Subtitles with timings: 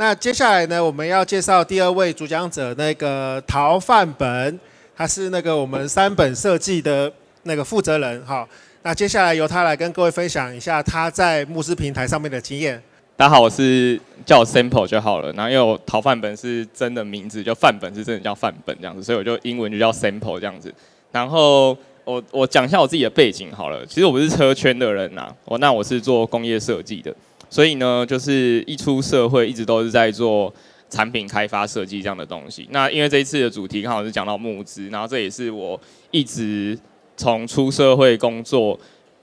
[0.00, 4.56] 那接下来呢，我们要介绍第二位主讲者，那个陶范本，
[4.96, 8.24] 他是那个我们三本设计的那个负责人。
[8.24, 8.48] 哈，
[8.82, 12.80] 那接下来由他来跟各位分享一下他在募资平台上面的经验。
[13.16, 15.32] 大家好，我是叫我 Sample 就好了。
[15.32, 20.72] 然后因为我陶范本是真的名字，就范本是真的叫范本这样子，所以我就英文就叫 Sample 这样子。
[21.10, 23.84] 然后我我讲一下我自己的背景好了。
[23.84, 27.12] 其实我不是车圈的人呐，我那我是做工业设计的。
[27.50, 30.52] 所以呢，就是一出社会，一直都是在做
[30.90, 32.68] 产品开发设计这样的东西。
[32.70, 35.80] 那因为这一次的主题刚好是讲到募资，然后这也是我
[36.10, 36.78] 一直
[37.16, 38.78] 从出社会工作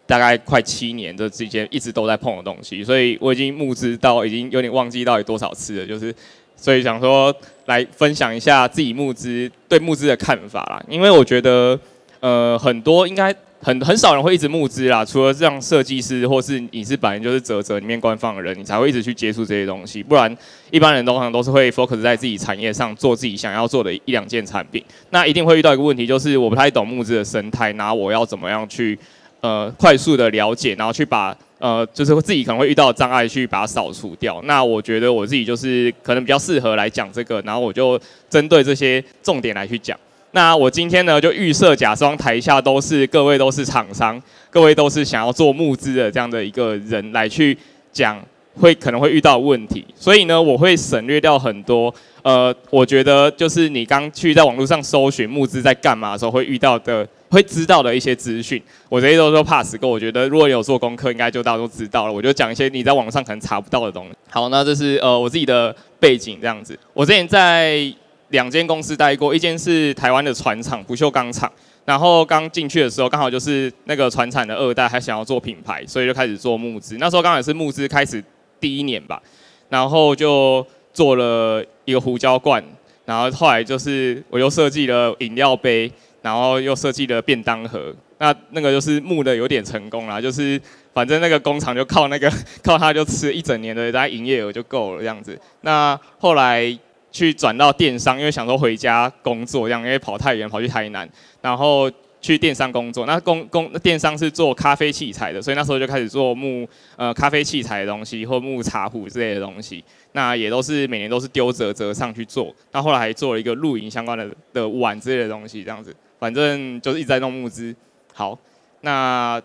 [0.07, 5.85] 大概快七年的之间一直都在碰的东西，所以我已经募资到已经有点忘记到底多少次了。
[5.85, 6.13] 就是
[6.55, 11.79] 所以想说来分享一下自己募资对募资的看法啦，因为我觉得
[12.19, 13.35] 呃很多应该。
[13.61, 20.03] 很很少人会一直募资啦，除了这样设计师或是你是本来就是泽泽里面官方的人，你才会一直去接触这些东西。
[20.03, 20.37] 不然
[20.69, 24.83] 一般人通常都是会 focus 在自己产业上做自己想要做的一两件产品。
[25.09, 28.97] 那一定会遇到一个问题，就是我不太懂募资的生态，那我要怎么样去
[29.41, 34.39] 呃快速的了解，然后去把呃就是自己可能会遇到的障碍去把它扫除掉。
[34.43, 39.97] 那我觉得我自己就是可能比较适合来讲这个，然后我就针对这些重点来去讲。
[40.35, 47.57] 那我今天呢，就预设假装台下都是各位都是厂商，各位都是想要做募资的这样的一个人来去
[47.93, 48.21] 讲，
[48.59, 51.93] 会可能会遇到问题，所以呢，我会省略掉很多。
[52.21, 59.89] 呃，我觉得就是你刚去在网络上搜寻募资在干嘛的时候会遇到的，会知道的一些资讯，我这些都说 pass 过。
[59.89, 62.11] 我觉得如果有做功课，应该就大家都知道了。
[62.11, 64.11] 我就讲一些你在网上可能查不到的东西。
[64.29, 66.77] 好，那这是呃我自己的背景这样子。
[66.93, 67.89] 我之前在。
[68.29, 71.51] 两间公司待过，一间是台湾的船厂不锈钢厂，
[71.85, 76.97] 然后刚进去的时候刚好就是那个船厂的二代还想要做品牌，所以就开始做募资。
[76.97, 78.23] 那时候刚好是募资开始
[78.59, 79.21] 第一年吧，
[79.69, 82.63] 然后就做了一个胡椒罐，
[83.05, 85.91] 然后后来就是我又设计了饮料杯，
[86.23, 87.93] 然后又设计了便当盒。
[88.17, 90.59] 那那个就是募的有点成功啦，就是
[90.93, 92.31] 反正那个工厂就靠那个
[92.63, 95.39] 靠它就吃一整年的大概营业额就够了这样子。
[95.61, 96.75] 那后来。
[97.15, 101.09] 去转到电商，因为想说回家工作这样，因为跑太远，跑去台南，
[101.41, 101.89] 然后
[102.19, 103.05] 去电商工作。
[103.05, 106.67] 那工工电商是做咖啡器材的，所以那时候就开始做木
[106.97, 109.81] 呃咖啡器材的东西，或木茶壶之类的东西。
[110.11, 112.53] 那也都是每年都是丢折折上去做。
[112.73, 117.73] 那后来还做了一个露营相关的的碗之类的东西，这样子，反正就是一直在弄木资。
[118.13, 118.37] 好，
[118.81, 119.41] 那。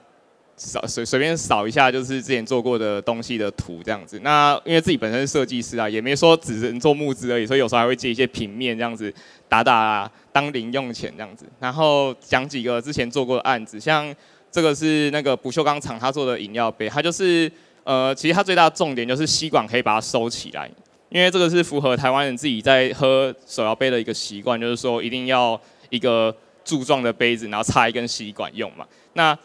[0.60, 4.20] 扫随随便扫一下，就是之前做过的东西的图这样子。
[4.22, 9.12] 那因为自己本身是设计师啊，也没说只能做募资而已，所以有时候还会接一些平面这样子
[9.48, 11.46] 打打，当零用钱这样子。
[11.58, 14.14] 然后讲几个之前做过的案子，像
[14.52, 17.50] 这个是那个不锈钢厂他做的饮料杯，它就是
[17.84, 20.70] 呃，其实它最大的重点就是吸管可以把它收起来，
[21.08, 28.86] 因为这个是符合台湾人自己在喝手摇杯的一个习惯，就是说一定要一个柱状的杯子，然后插一根吸管用嘛。
[29.14, 29.36] 那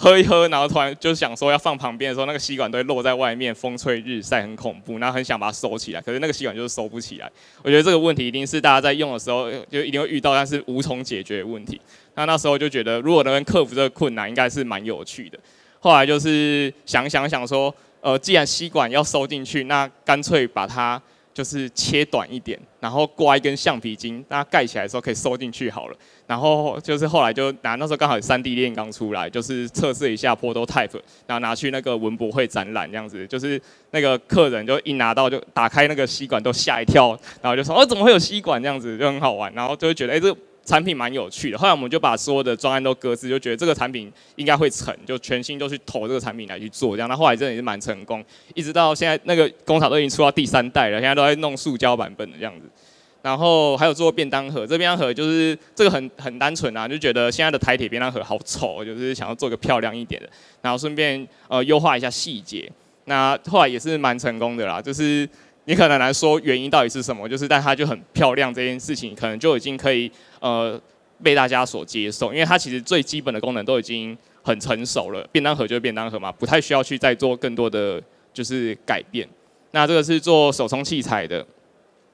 [0.00, 7.28] 喝一喝，然后突然就想说要放旁边的时候，那个吸管都会落在外面，风吹日晒很恐怖，然后很想把它收起来，可是那个吸管就是收不起来。
[7.64, 11.80] 我觉得这个问题一定是大家在用的时候就一定会遇到，但是无从解决的问题。
[12.14, 15.36] 那那时候就觉得，如果能克服这个困难，应该是蛮有趣的。
[15.80, 21.02] 后来就是想想想说，呃，既然吸管要收进去，那干脆把它。
[21.38, 25.96] 就是切短一点，然后刮一根橡皮筋，那盖起来的时候可以收进去好了。
[26.26, 33.62] 然后就是后来就拿那时候刚好有 3D 炼钢出来，就是测试一下 prototype，然后拿去那个文博会展览这样子，就是
[33.92, 40.36] 那个客人就一拿到就打开那个吸管都吓一跳，然后就说哦，怎么会有吸管这样子，就很好玩，然后就会觉得哎、欸、这。
[40.68, 47.08] 产品蛮有趣的，后来我们就把所有的专案都搁置，就觉得这个产品应该会成，就全心都去投这个产品来去做，这样。
[47.08, 48.22] 那后来真的也是蛮成功，
[48.54, 52.68] 一直到现在那个工厂都已经出到第三代了，现在都在弄塑胶版本的这样子。
[53.22, 60.28] 然后还有做便当盒，这便当盒就是这个很很单纯啊，就觉得现在的台铁便当盒好丑，就是想要做个漂亮一点的，
[60.60, 62.70] 然后顺便呃优化一下细节。
[63.06, 65.26] 那后来也是蛮成功的啦，就是。
[65.68, 67.28] 你可能来说原因到底是什么？
[67.28, 70.10] 就是但它就很漂亮这件事情，可能就已经可以
[70.40, 70.80] 呃
[71.22, 75.28] 被大家所接受，因为它其实最基本的功能都已经很成熟了。
[75.30, 79.28] 便当盒就是便当盒嘛，不太需要去再做更多的就是改变。
[79.72, 81.46] 那这个是做手冲器材的，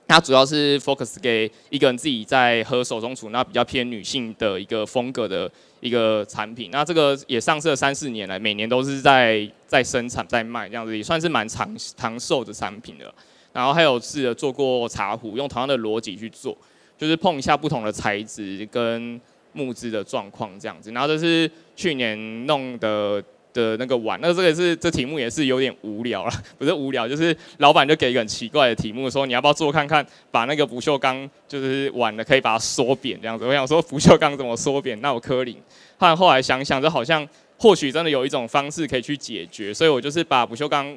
[0.09, 5.49] 它主要是 focus 给一个人自己在喝手冲厨，那比较偏女性的一个风格的
[5.79, 6.71] 一个产品。
[6.73, 13.15] 那这个也上市了三四年来，每年都是在在生产在卖这样子，也算是蛮长长寿的产品了。
[13.55, 16.55] 然后还有试着做过茶壶，用同样的逻辑去做，
[16.99, 19.19] 就是碰一下不同的材质跟
[19.53, 20.91] 木质的状况这样子。
[20.91, 23.23] 然后这是去年弄的
[23.53, 33.47] 的那个碗，那这个是这题目也是有点无聊了，不是无聊，就是老板就给一个很奇怪的题目，说你要不要做看看，把那个不锈钢就是碗的可以把它缩扁这样子。
[33.47, 35.01] 我想说不锈钢怎么缩扁？
[35.01, 35.57] 那我柯林，
[35.99, 37.25] 后后来想想，就好像
[37.57, 40.93] 或许真的有一种方式可以去解决，所以我就是把不锈钢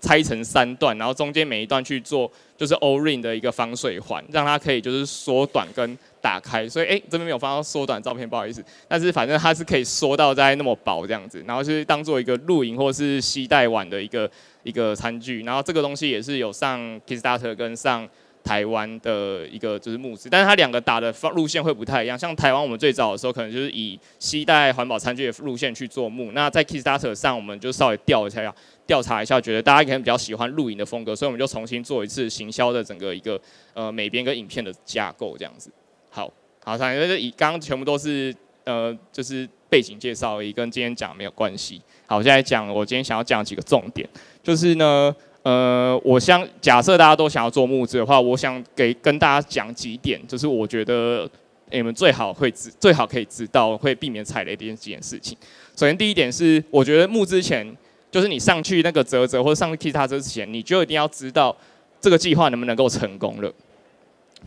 [0.00, 5.98] 拆成三段，然后中间每一段去做就是 O-ring 的一个防水环，让它可以就是缩短跟。
[6.22, 8.64] 打开，所以哎，这边没有放到缩短照片，不好意思。
[8.86, 14.30] 但是反正它是可以缩到在那么薄这样子，然后是当做一个露营或是携带碗的一个
[14.62, 15.42] 一个餐具。
[15.42, 18.08] 然后这个东西也是有上 Kickstarter 跟上
[18.44, 22.16] 台湾的一个就是募资，但是它两个打的路线会不太一样。
[22.16, 28.54] 像台湾我们最早的时候可能就是以携带环保餐具的路线去做募，那在 Kickstarter 上我们就稍微调一下，
[28.86, 33.40] 调查一下，觉得大家可能比较喜欢露营的风格，所以我们就重新做一次行销的整个一个
[33.74, 35.70] 呃美编跟影片的架构这样子。
[36.10, 36.30] 好
[36.64, 38.34] 好，因为以刚刚全部都是
[38.64, 41.80] 呃，就是背景介绍而已，跟今天讲没有关系。
[42.06, 44.08] 好，我现在讲我今天想要讲几个重点，
[44.42, 51.28] 就是呢，呃，我想假设大家都想要做募资的话，我想给跟大家讲几点，就是我觉得
[51.70, 55.36] 你们最好会知，最好可以知道，会避免踩雷的几件事情。
[55.74, 57.66] 首先第一点是，我觉得募资前，
[58.12, 61.56] 就是你上去那个啧啧或者上去 Kickstarter 之前，你就一定要知道
[61.98, 63.50] 这个计划能不能够成功了。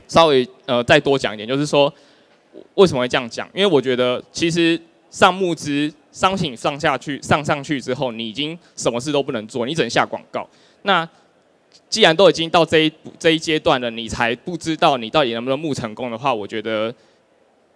[0.07, 1.91] 稍微呃再多讲一点，就是说
[2.75, 3.49] 为什么会这样讲？
[3.55, 4.79] 因为我觉得其实
[5.09, 10.47] 上募资商品上下去上上去之后，你已经什么事都不能做，你只能下广告。
[10.83, 11.07] 那
[11.89, 16.93] 既然都已经到这一这一阶段了，你才不知道你到底能不能募成功的话，我觉得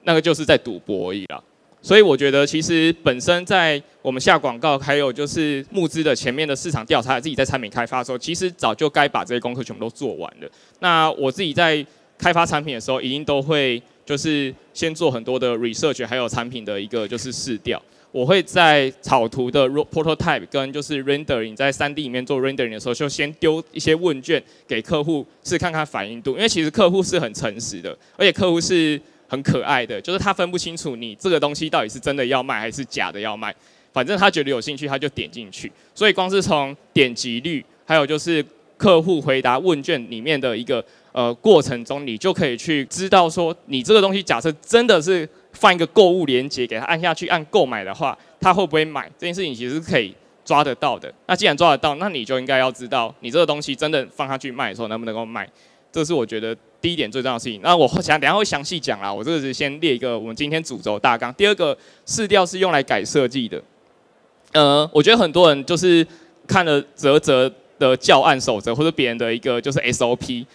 [0.04, 1.42] 那个就是在赌博而已啦。
[1.82, 10.50] 所以我觉得其实本身在我们下广告，还有就是募资的前面的市场调查，自己在产品开发的时候，其实早就该把这些功课全部都做完了。
[10.80, 11.86] 那我自己在
[12.18, 17.82] 开发产品的时候，一定都会就是先做很多的 research，还有产品的一个就是试调。
[18.12, 26.32] 我会在草图的 prototype 跟就是 rendering 在 3D 里面做 rendering 的时候，就先丢一些问卷给客户试看看反应度。
[26.32, 29.00] 因为其实客户是很诚实的，而且客户是
[29.30, 33.56] 很可爱的，就是他分不清楚你这个东西到底是真的要卖还是假的要卖。
[33.94, 35.72] 反正他觉得有兴趣，他就点进去。
[35.96, 38.44] 所以光是从点击率，还有就是
[38.76, 40.84] 客户回答问卷里面的一个。
[41.12, 49.10] 呃，过程中你就可以去知道说，你这个东西假设真的是放一个购物链接给他按下去按购买的话，他会不会买？
[49.18, 50.14] 这件事情其实是可以
[50.46, 51.12] 抓得到的。
[51.26, 55.50] 那既然抓得到，那你就应该要知道，你这个东西真的放下去卖的时候能不能够卖？
[55.92, 57.60] 这是我觉得第一点最重要的事情。
[57.62, 59.14] 那我想等下会详细讲啦。
[59.14, 61.34] 我这个是先列一个我们今天主轴大纲。
[61.34, 63.62] 第二个试调是用来改设计的。
[64.54, 66.06] 呃，我觉得很多人就是
[66.48, 70.46] 看了泽泽的教案守则或者别人的一个就是 SOP。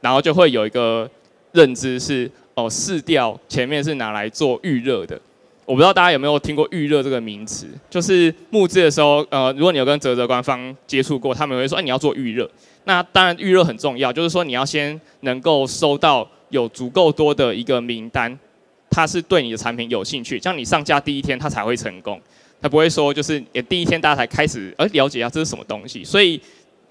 [0.00, 1.10] 然后就会有一个
[1.52, 5.18] 认知是哦，试调前面是拿来做预热的。
[5.66, 12.48] 我不知道大家有没有听过预热这个名词，就是募资的时候，呃，如果你有跟泽泽官方接触过，他们会说，哎，你要做预热。
[12.84, 18.38] 那当然预热很重要，就是说你要先能够收到有足够多的一个名单，
[18.90, 22.20] 他是对你的产品有兴趣，像你上架第一天他才会成功，
[22.60, 26.40] 他不会说就是也第一天大家才开始呃了解一下这是什么东西，所以。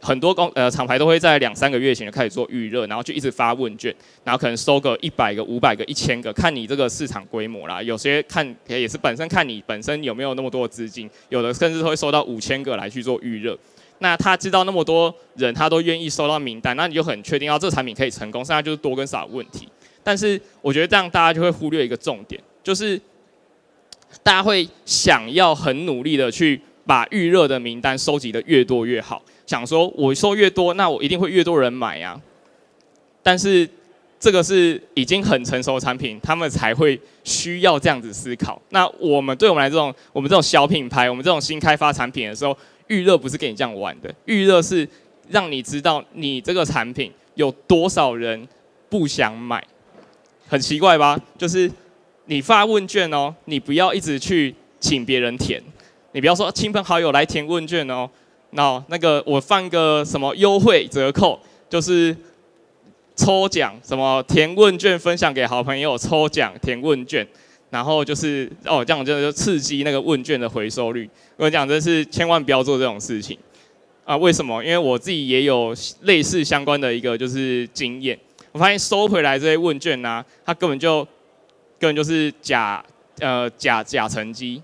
[0.03, 3.95] 很多公呃厂牌都会在两三个月前就开始做预热，然后就一直发问卷，
[4.25, 7.81] 然后可能收个一百个、五百个、一千个，看你这个市场规模啦。
[7.81, 13.57] 有些看也是本身看你本身有没有那么多资金，有的甚至会收到五千个来去做预热。
[13.99, 19.69] 那他知道那么多人，他都愿意收到名单，那你就很确定要这个产品可以成功，剩下就是多跟少的问题。
[20.03, 22.99] 但是我觉得这样大家就会忽略一个重点，就是
[24.21, 29.23] 大家会想要很努力的去把预热的名单收集的越多越好。
[29.45, 32.19] 想说，我收越多，那我一定会越多人买呀。
[33.21, 33.69] 但是
[34.19, 38.61] 这个是已经很成熟的产品，他们才会需要这样子思考。
[38.69, 42.57] 那我们对我们来这种，我们这种小品牌，我们这种新开发产品的时候，
[42.87, 44.13] 预热不是跟你这样玩的。
[44.25, 44.87] 预热是
[45.29, 48.47] 让你知道你这个产品有多少人
[48.89, 49.61] 不想买。
[50.47, 51.19] 很奇怪吧？
[51.37, 51.69] 就是
[52.25, 55.61] 你发问卷哦，你不要一直去请别人填，
[56.11, 58.09] 你不要说亲朋好友来填问卷哦。
[58.55, 62.15] 那那个我放个什么优惠折扣，就是
[63.15, 67.27] 抽奖，什么填问卷分享给好朋友抽奖填问卷，
[67.69, 71.09] 然后就是哦这样就就刺激那个问卷的回收率。
[71.37, 73.37] 我跟你讲，真是千万不要做这种事情
[74.03, 74.15] 啊！
[74.17, 74.63] 为什么？
[74.63, 78.17] 因为我自己也有类似相关的一个就是经验，
[78.51, 80.99] 我发现收回来这些问卷呢、啊，它根本就
[81.79, 82.83] 根本就是假
[83.19, 84.61] 呃假假成绩，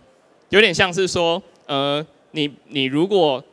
[0.50, 3.44] 有点像是说呃你你如果。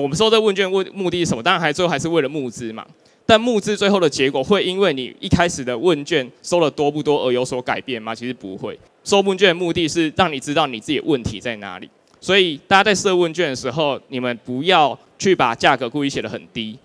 [0.00, 1.42] 我们收这问卷问目的是什么？
[1.42, 2.86] 当然还最后还是为了募资嘛。
[3.28, 8.14] 但募资最后的结果会因为你一开始的问卷收了多不多而有所改变吗？
[8.14, 8.78] 其实不会。
[9.02, 11.90] 收问卷的目的是让你知道你自己问题在哪里。
[12.20, 16.78] 所以大家在设问卷的时候，你们不要去把价格故意写得很低，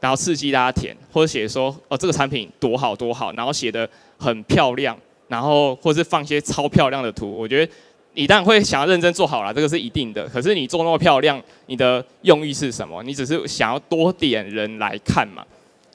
[0.00, 4.96] 然后刺激大家填，或者写说哦这个产品多好多好，然后写得很漂亮，
[5.28, 7.30] 然后或是放一些超漂亮的图。
[7.30, 7.72] 我觉得
[8.16, 10.26] 你当然会想要认真做好了，这个是一定的。
[10.28, 13.02] 可是你做那么漂亮，你的用意是什么？
[13.02, 15.44] 你只是想要多点人来看嘛？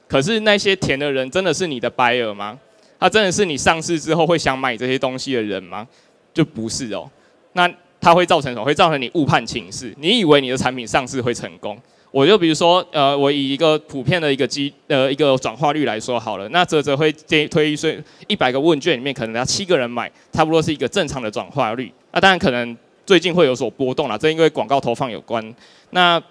[0.06, 2.56] 可是那些填的人真的是你的 buyer 吗？
[3.00, 5.84] 他真的是你上市之后会想买这些东西的人吗？
[6.32, 7.10] 就不是哦。
[7.54, 7.68] 那
[8.00, 8.64] 它会造成什么？
[8.64, 9.92] 会造成你误判情势。
[9.98, 11.76] 你以为你的产品上市会成功？
[12.12, 16.46] 我就比如说，呃，我以一个普遍的一个机呃一个转化率来说好了。
[16.50, 17.90] 那泽泽会建议推说
[18.28, 21.90] 一百个问卷里面可能要七个人买，差不多是一个正常的转化率。
[22.12, 22.76] 那当然可能
[23.06, 25.42] 最近会有所波动了，这因为广告投放有关。
[25.90, 26.22] 那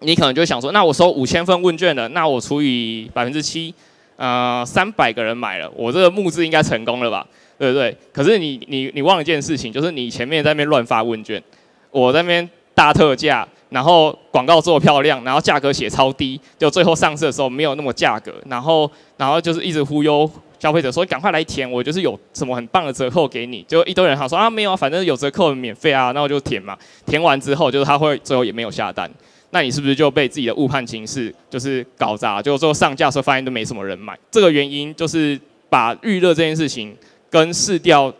[0.00, 3.74] 你可能就想说，那我收五千份问卷了，那我除以百分之七，
[4.16, 7.26] 呃，三百个人买了，我这个募资应该成功了吧？
[7.58, 7.96] 对不对？
[8.12, 11.42] 可是你你你忘了一件事情，就是你前面在那边乱发问卷，
[11.90, 26.76] 我在那边大特价，然后广告做漂亮，然后价格写超低，就最后上市的时候没有那么价格，然后然后就是一直忽悠消费者说赶快来填，我就是有什么很棒的折扣给你，就一堆人好说啊没有啊，反正有折扣免费啊，那我就填嘛。
[27.06, 29.10] 填完之后就是他会最后也没有下单，
[29.50, 32.42] 那你是不是就被自己的误判情势就是搞砸？
[32.42, 36.96] 就最后上架的时候发现都没什么人买，这个原因就是把预热这件事情。
[37.30, 38.10] 跟市调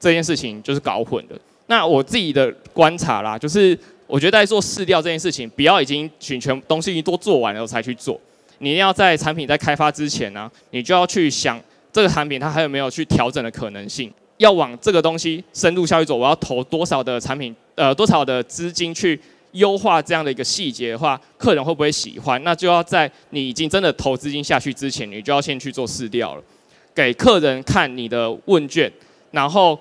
[0.00, 1.38] 这件事情就是搞混了。
[1.68, 8.20] 那我自己的观察啦，就是我觉得在做市调这件事情，不要已经全全东西已经都做完了才去做。
[8.58, 11.60] 你一定要在产品在开发之前呢、你就要去想
[11.92, 14.12] 这个产品它还有没有去调整的可能性。
[14.38, 19.18] 要往这个东西深入下去做，我要投多少的产品，呃，多少的资金去
[19.52, 22.42] 优化这样的一个细节的话，客人会不会喜欢？
[22.44, 26.42] 那就要在你已经真的投资金下去之前，你就要先去做市调了。
[26.94, 28.92] 给客人看你的问卷，
[29.30, 29.78] 然后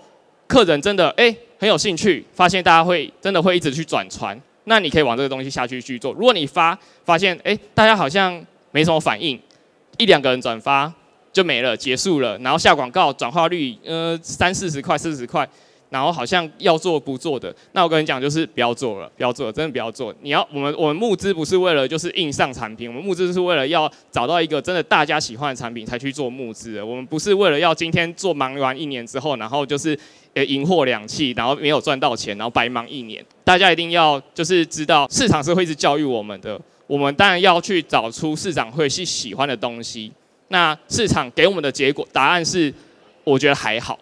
[0.47, 6.13] 客人真的哎很有兴趣，发现大家会真的会一直去转传，那你可以往这个东西下去去做。
[6.13, 9.39] 如果你发发现哎大家好像没什么反应，
[9.97, 10.91] 一两个人转发
[11.31, 15.47] 就没了结束了，然后下广告转化率呃三四十块四十块。
[15.89, 20.13] 然后好像要做不做的，那我跟你讲就是不要做了，不要做了，真的不要做。
[20.21, 26.85] 你要我们我们募资不是为了就是硬上产品，我们募资是为了要找到一个真的大家喜欢的产品才去做募资的。
[26.85, 29.97] 我们不是为了要今天做忙完一年之后，然后就是
[30.33, 33.23] 呃银货两訖，然后没有赚到钱，然后白忙一年。
[33.43, 40.11] 大家一定要就是知道市场是会一直教育我们的，我们当然要去找出市场会是喜欢的东西。
[40.47, 42.73] 那市场给我们的结果答案是，
[43.23, 43.97] 我觉得还好。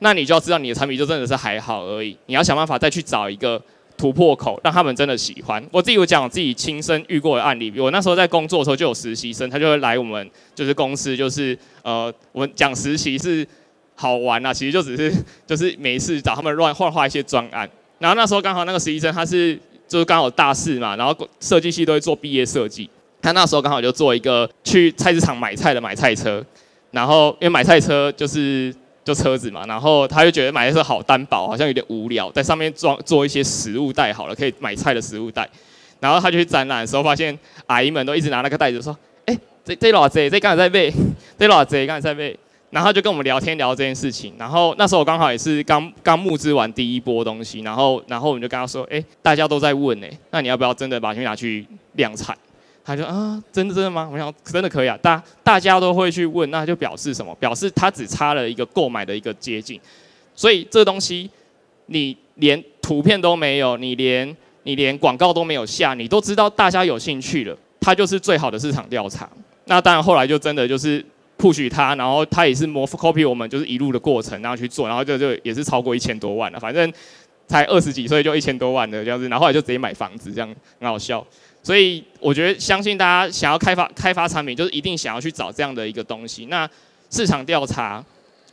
[0.00, 3.62] 那你就要知道你的产品就真的是还好而已，你要想办法再去找一个
[3.98, 5.62] 突破口，让他们真的喜欢。
[5.70, 13.46] 我自己有讲我自己亲身遇过的案例，我那时候在工作的时候就有实习生，他就会来我们就是公司，就是呃，我们讲实习是
[13.94, 15.14] 好玩啊，其实就只是
[15.46, 17.68] 就是每一次找他们乱画画一些专案。
[17.98, 19.54] 然后那时候刚好那个实习生他是
[19.86, 22.88] 就是刚好大四嘛，然后设计系都会做毕业设计，
[23.20, 26.42] 他那时候刚好就做一个去菜市场买菜的买菜车，
[26.90, 28.74] 然后因为买菜车就是。
[29.04, 35.48] 就车子嘛，然后他就觉得买的车好单薄，好像有点无聊，在上面装做一些食物袋好了，可以买菜的食物袋。
[35.98, 40.92] 然后他就去展览的时候，发现阿姨们都一直拿那个袋子说：“哎，这这老贼，这刚才在背，
[41.38, 42.38] 这老贼刚才在背。”
[42.70, 44.32] 然后就跟我们聊天聊这件事情。
[44.38, 52.36] 然后那时候我刚好也是刚刚募资完第一波东西，然后然后我们就跟他说：“哎，大家都在问哎，那你要不要真的把东西拿去量产？”
[52.84, 54.08] 他就啊，真的真的吗？
[54.10, 57.34] 我想真的可以啊，大大家都会去问，那就表示什么？
[57.36, 59.80] 表示他只差了一个购买的一个接近。
[60.34, 61.30] 所以这东西
[61.86, 69.28] 你连图片都没有，你连你连广告都没有下，你都知道大家有兴趣了，它就是最好的市场调查。
[69.66, 71.04] 那当然后来就真的就是
[71.38, 76.92] push 他，然后他也是模 copy 我们就是一路的过程，然后去做，然后就就也是超过一千多万了，反正
[77.46, 81.24] 才二十几岁就一千多万的这样子，然后后来就直接买房子，这样很好笑。
[81.62, 86.46] 所以我觉得，相信大家想要开发开发产品，就是一定想要去找这样的一个东西。
[86.46, 86.68] 那
[87.10, 88.04] 市场调查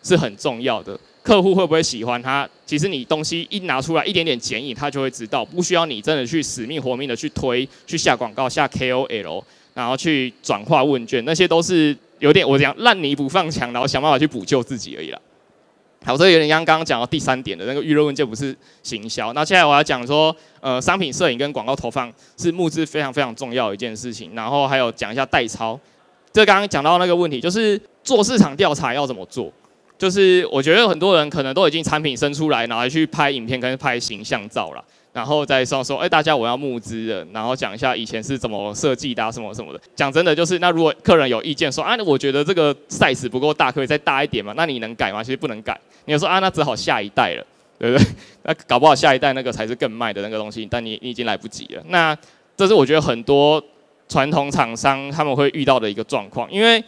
[0.04, 2.48] 是很重要的，客户会不会喜欢它？
[2.66, 15.20] 其实你东西一拿出来，一点点剪影，他就会知道，不需要你真的去死命活命的去推、去下广告、下 KOL，然后去转化问卷，那些都是有点我讲烂泥不放墙，然后想办法去补救自己而已啦。
[16.08, 19.34] 好，这个有点像刚刚讲到第三点的那个预热问卷不是行销。
[19.34, 24.34] 那现在我要讲说，呃，商品摄影跟广告投放是募资非常非常重要的一件事情。
[24.34, 25.78] 然后还有讲一下代操。
[26.32, 29.52] 这刚刚讲到那个问题，就是做市场调查要怎么做？
[29.98, 34.82] 就是我觉得很多人可能都已经产品生出来，然后去拍影片跟拍形象照了。
[35.18, 39.82] 然后再说说，哎，大家我要募资了，然后讲一下以前是怎么设计的，什么什么的。
[39.96, 44.54] 讲真的，就是那如果客人有意见说，啊，我觉得这个 size 不够大，可以再大一点嘛？
[44.56, 45.24] 那你能改吗？
[45.24, 45.76] 其实不能改。
[46.06, 47.44] 你就说啊，那只好下一代了。
[47.80, 48.08] 对不对？
[48.42, 51.84] 那搞不好下一代那个才是更卖的那个东西，但你你已经来不及了。
[51.90, 52.18] 那
[52.56, 53.64] 这是我觉得很多
[54.10, 56.84] 传统厂商他们会遇到的一个状况，因为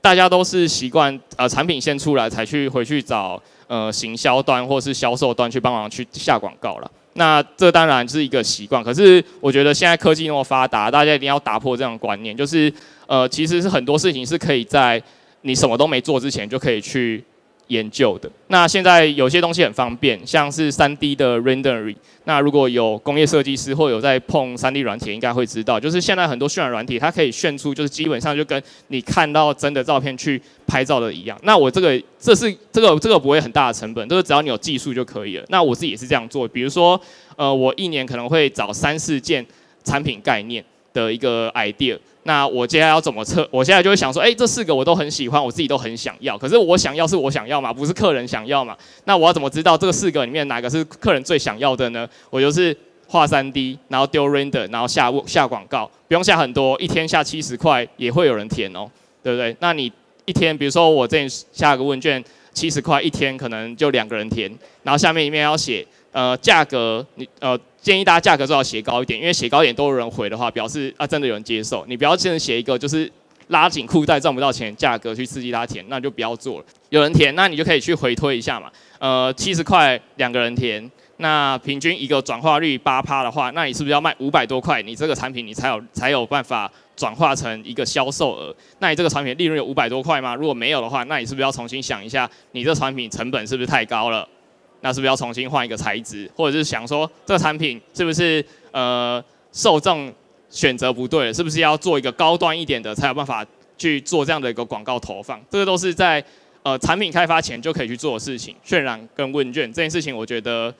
[0.00, 6.88] 大家都是习惯呃产品先出来才去回去找呃行销端或是销售端去帮忙去下广告了。
[7.18, 12.72] 那这当然是一个习惯，可是我觉得现在科技那么发达，大家一定要打破这样观念，就是
[13.06, 15.02] 呃其实是很多事情是可以在
[15.42, 17.22] 你什么都没做之前就可以去。
[17.68, 18.30] 研究的。
[18.48, 21.96] 那现在有些东西很方便，像是 3D 的 rendering。
[22.24, 31.38] 那如果有工业设计师或有在碰 3D 软体，应该会知道，就是现在很多渲染软体，它可以炫出，就是基本上就跟你看到真的照片去拍照的一样。
[31.42, 35.44] 那我这个这是这个这个不会很大的成本，就是只要你有技术就可以了。
[35.48, 37.00] 那我自己也是这样做，比如说，
[37.36, 39.46] 呃，我一年可能会找三四件
[39.84, 41.98] 产品概念的一个 idea。
[42.28, 43.48] 那我接下来要怎么测？
[43.50, 46.36] 我现在就会想说，哎，这四个我都很喜欢，我自己都很想要。
[46.36, 48.76] 可是我想要是我想要嘛，不是客人想要嘛？
[49.04, 52.06] 那我要怎么知道这个四个里面哪个是客人最想要的呢？
[52.28, 58.86] 我就是画 3D，然后丢 render，然后下下广告，不用下很多，一天下七十块也会有人填哦，
[59.22, 59.56] 对不对？
[59.60, 59.90] 那你
[60.26, 65.86] 一天，比如说我这里下个问卷七十块，一天可能就两个人填，然后下面一面要写。
[66.10, 71.84] 呃，价格你呃建议大家价格最好写高一点，因为写高一点都有人回的话，表示啊真的有人接受。
[71.86, 73.10] 你不要真的写一个就是
[73.48, 76.64] 拉紧裤带赚不到钱价格去刺激他填，那就不要做了。
[76.90, 78.70] 有人填，那你就可以去回推一下嘛。
[78.98, 84.82] 呃，七十块两个人填，那平均一个转化率八趴的话，那你是不是要卖五百多块？
[84.82, 88.54] 你这个产品你才有才有办法转化成一个销售额？
[88.80, 90.34] 那你这个产品利润有五百多块吗？
[90.34, 94.28] 如果没有的话，那你是不是要重新想一下，你这产品成本是不是太高了？
[94.80, 100.12] 那是不是要重新换一个材质，或者是想说这个产品是不是呃受众
[100.48, 103.44] 选择不对了，是不是要做一个高端一点的才有办法
[103.76, 105.40] 去做这样的一个广告投放？
[105.50, 106.22] 这个都是在
[106.62, 108.54] 呃产品开发前就可以去做的事情。
[108.64, 110.72] 渲染跟问卷这件事情，我觉得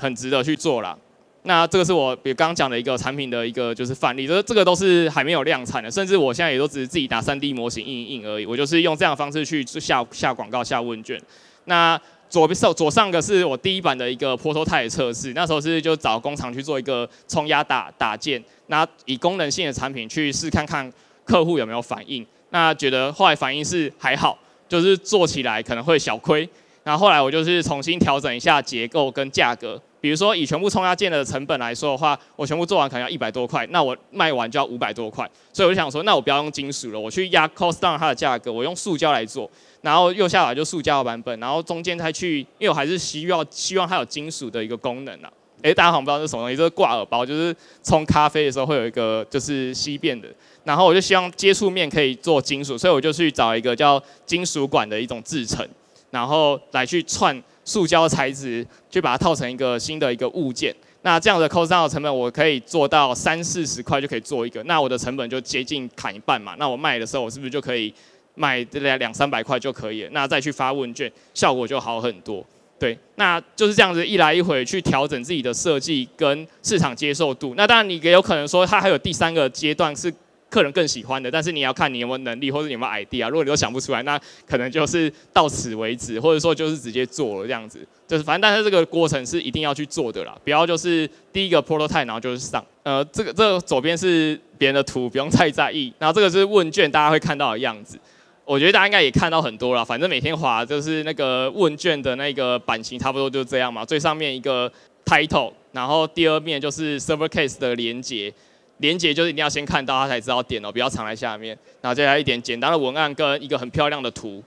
[0.00, 0.96] 很值得去做啦。
[1.42, 8.44] 那这个是我比刚刚讲的一个产品的一个就是范例，这这个都是还没有量产的，甚至我现在也都只是自己打 3D 模型印一印而已。
[8.44, 11.18] 我就是用这样的方式去下下广告、下问卷。
[11.64, 20.92] 那左上左上个是我第一版的一个 prototype 测试，那时候是就找工厂去做一个冲压打打件，那以功能性的产品去试看看
[21.24, 24.38] 客户有没有反应，那觉得后来反应是还好，
[24.68, 26.48] 就是做起来可能会小亏，
[26.84, 39.50] 然后后来我就是重新调整一下结构跟价格，比如说以全部冲压件的成本来说的话，我全部做完可能要一百多块，那我卖完就要五百多块，所以我就想说，那我不要用金属了，我去压 cost down 它的价格，我用塑胶来做。
[39.80, 45.30] 然后右下角就塑胶的版本，然后中间再去，因为我还是希望希望它有金属的一个功能啊。
[45.62, 50.28] 诶，大家好像不知道是什么东西，就是挂耳包，就是冲咖啡的时候会有一个就是吸便的。
[50.64, 55.66] 然后我就希望接触面可以做金属，所以我就去找一个叫金属管的一种制成，
[56.10, 60.74] 然后来去串塑胶材质，去把它套成一个新的一个物件。
[61.02, 66.54] 那这样的 cost down 的成本，我可以做到三四十块就可以做一个，那我的成本就接近砍一半嘛。
[66.58, 67.92] 那我卖的时候，我是不是就可以？
[68.40, 72.46] 卖两两三百块就可以了，那再去发问卷，效果就好很多。
[72.78, 77.54] 对，那就是这样子一来一回去调整自己的设计跟市场接受度。
[77.56, 80.08] 那当然你也有可能说，它还有第三个阶段是
[80.50, 83.28] 客人更喜欢的，但是你要看你有没有能力或者你有没有 idea。
[83.28, 87.78] 如果你都想不出来，那可能就是到此为止，或者说就是直接做了这样子。
[88.06, 92.64] 就是反正但是这个过程是一定要去做的啦，不要就是第一个 prototype 然后就是上。
[92.82, 95.92] 呃，这个这个左边是别人的图，不用太在意。
[95.98, 97.98] 然后这个是问卷，大家会看到的样子。
[98.46, 103.84] 我觉得大家应该也看到很多了，反正每天划就是那个问卷的那个版型，差不多就这样嘛。
[103.84, 104.72] 最上面一个
[105.04, 108.32] title，然后第二面就是 server case 的连接，
[108.78, 111.56] 连结就是一定要先看到他才知道点哦，不要藏在下面。
[111.80, 114.42] 然后接下来一点简单的文案跟一个很漂亮的图，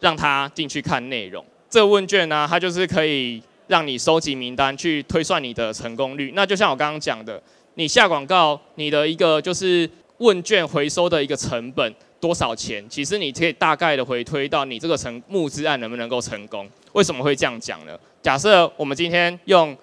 [0.00, 1.44] 让他进去看内容。
[1.68, 6.32] 这问卷呢，它就是可以让你收集名单，去推算你的成功率。
[6.34, 7.42] 那就像我刚刚讲的，
[7.74, 9.88] 你下广告，你的一个就是
[10.18, 11.94] 问卷回收的一个成本。
[12.20, 12.86] 多少钱？
[12.86, 16.68] 其实你可以大概的回推到你这个成募资案能不能够成功？
[16.92, 17.98] 为什么会这样讲呢？
[18.20, 19.74] 假设我们今天用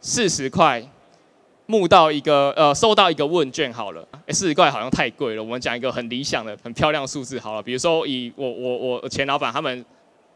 [0.00, 0.80] 四十块
[1.66, 5.42] 募到一个呃收到一个问卷好了，诶，四十块好像太贵了。
[5.42, 9.84] 我们讲一个很理想的、很漂亮的数字好了，比如说以我我我前老板他们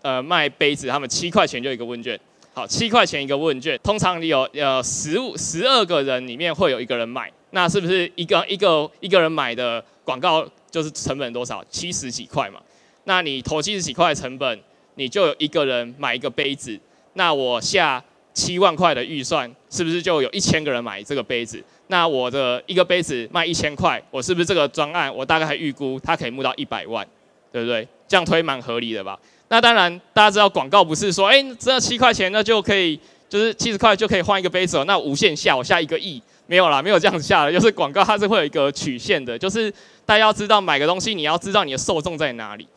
[0.03, 2.19] 呃卖杯子，他们七块钱就一个问卷，
[2.55, 10.47] 好，七块钱一个问卷，通常你有呃十五十二个人里面会有一个人买，那是不是一个一个一个人买的广告？
[10.69, 11.65] 就是成本多少？
[11.71, 12.61] 七十几块嘛。
[13.05, 14.61] 那你投七十几块成本，
[14.97, 16.79] 你就有一个人买一个杯子。
[17.15, 18.03] 那我下
[18.37, 21.65] 七万块的预算，是不是就有一千个人买这个杯子？
[21.87, 27.07] 那我的一个杯子卖一千块，我是不是这个专案我大概还预估它可以募到一百万，
[27.51, 27.89] 对不对？
[28.07, 29.19] 这样推蛮合理的吧？
[29.49, 39.73] 那当然，大家知道广告不是说，哎，只要七块钱那就可以，就是七十块就可以换一个杯子，那无限下我下一个亿，没有啦，没有这样子下的，就是广告它是会有一个曲线的，就是
[40.05, 42.69] 大家要知道买个东西，你要知道你的受众在哪里。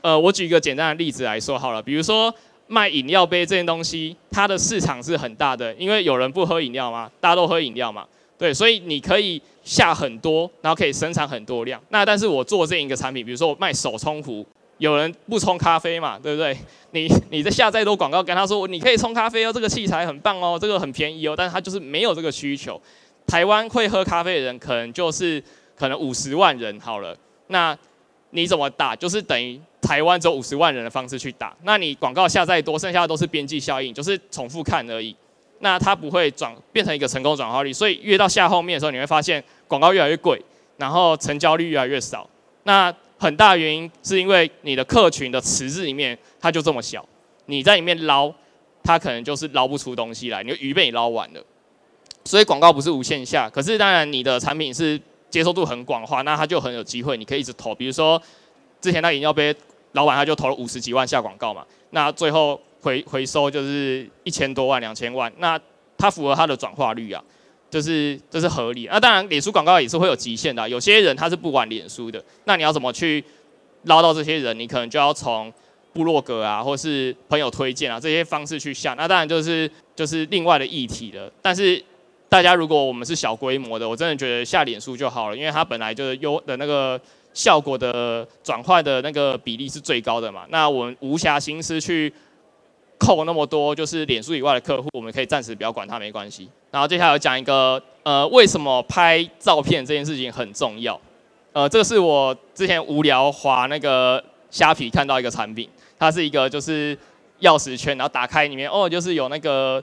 [0.00, 2.34] 呃，我举一个简单的例子来说好了，比如说
[2.66, 8.06] 卖饮料杯这件东西，它的市场是很大的，因为有人不喝饮料嘛，大家都喝饮料嘛，
[8.38, 11.80] 对，所以你可以下很多，然后可以生产很多量。
[11.90, 14.46] 那但是我做这一个产品，比如说我卖手冲壶。
[14.78, 16.54] 有人不冲咖啡嘛，对不对？
[16.90, 22.78] 你你在下再多广告跟他说，你可以冲咖啡哦，这个器材很棒哦，这个很便宜哦，但是他就是没有这个需求。
[23.24, 25.42] 台湾会喝咖啡的人可能就是
[25.78, 27.74] 可能五十万人好了，那
[28.34, 28.96] 你怎么打？
[28.96, 31.56] 就是等于台湾只有五十万人的方式去打。
[31.62, 35.14] 那你广告下再多，剩下的都是边际效应，就是重复看而已。
[35.60, 40.42] 那它不会转变成一个成功转化率，所以越到下后面的时候，你会发现广告越来越贵，
[40.76, 42.28] 然后成交率越来越少。
[42.64, 47.06] 那很大原因是因为你的客群的池子里面它就这么小，
[47.46, 48.32] 你在里面捞，
[48.82, 51.40] 它可能就是捞不出东西来，你的鱼被你捞完了。
[52.24, 55.00] 所以广告不是无限下，可是当然你的产品是
[55.34, 57.74] 接受度很广的话，那他就很有机会，你可以一直投。
[57.74, 58.22] 比如说
[58.80, 59.52] 之前那饮料杯
[59.92, 65.60] 老板他就投了五十几万下广告嘛，那最后回回收就是一千多万两千万，那
[65.98, 67.20] 它符合它的转化率啊。
[67.70, 73.24] 就是这、是合理，那当然脸书广告也是会有极限的、有些人他是不玩脸书的，那你要怎么去
[73.84, 74.56] 捞到这些人？
[74.56, 75.52] 你可能就要从
[75.92, 81.28] 部落格啊，或是朋友推荐啊这些方式去下，那当然就是就是另外的议题了。
[81.42, 81.82] 但是
[82.28, 87.00] 大家如果我们是小规模的，我真的觉得下脸书就好了，因为它本来就是优的那个
[87.32, 92.12] 效果的转换的那个比例是最高的嘛，那我们无暇心思去。
[92.96, 96.48] 扣那么多，就是脸书以外的客户，我们可以暂时不要管它，没关系。
[96.70, 100.98] 然后接下来讲一个，呃，为什么拍照片这件事情很重要？
[101.52, 106.96] 呃，这个是我之前无聊滑那个虾皮看到一个产品，它是一个就是
[107.40, 109.82] 钥匙圈，然后打开里面哦，就是有那个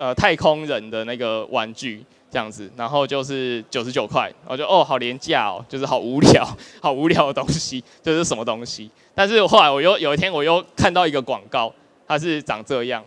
[0.00, 6.44] 呃太空人的那个玩具这样子，然后就是九十九块，我就哦好廉价哦，就是好无聊，
[6.82, 8.90] 好无聊的东西，就是什么东西？
[9.14, 11.72] 但是后来我又有一天我又看到一个广告。
[12.08, 13.04] 它是长这样，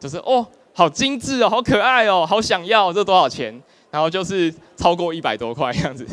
[0.00, 3.62] 就是哦，好精致哦，好可爱哦，好想要，这多少钱？
[3.88, 6.04] 然后就是超过一百多块这样子。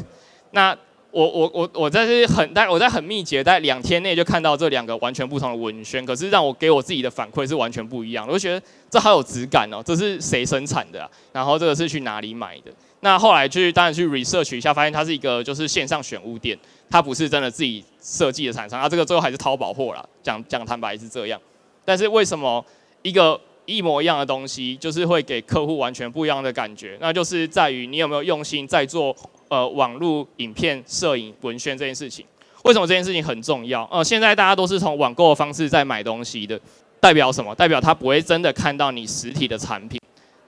[0.52, 0.78] 那
[1.12, 8.28] 我我我我在这很在我在很密集，在两天内就看到这两个完全不同的文宣，可是让我给我自己的反馈是完全不一样。
[8.28, 11.10] 我就觉得这好有质感哦，这是谁生产的？
[11.34, 12.72] 然后这个是去哪里买的？
[13.00, 16.58] 那后来去当然去 research 一下，发现它是一个就是线上选物店，
[16.89, 20.06] 它不是真的自己设计的厂商，它这个最后还是淘宝货啦。
[20.22, 21.41] 讲讲坦白是这样。
[21.84, 22.63] 但是为什么
[23.02, 26.98] 一个一模一样的东西，就是会给客户完全不一样的感觉？
[27.02, 29.15] 那就是在于你有没有用心在做
[29.50, 32.26] 呃网络影片、摄影、文宣这件事情。
[32.64, 33.84] 为什么这件事情很重要？
[33.92, 36.60] 呃，现在大家都是从网购的方式在买东西的，
[37.00, 37.54] 代表什么？
[37.56, 40.00] 代表他不会真的看到你实体的产品。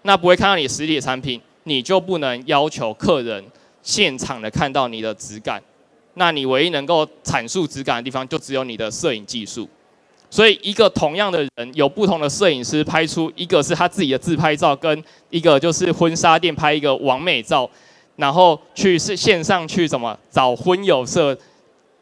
[0.04, 3.44] 那不会看到你实体的产品，你就不能要求客人
[3.82, 5.62] 现场的看到你的质感。
[6.16, 9.70] 那你唯一能够阐述质感的地方，就只有你的摄影技术。
[10.30, 17.70] 所以，一个同样的人，有不同的摄影师拍出一个是他自己的自拍照，跟一个就是婚纱店拍一个完美照，
[18.22, 21.36] 然后去是线上去怎么找婚友社